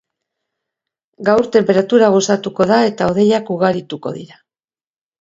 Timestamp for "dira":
4.21-4.45